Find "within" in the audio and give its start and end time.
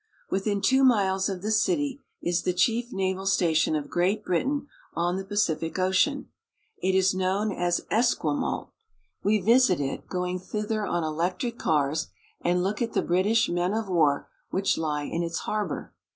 0.31-0.61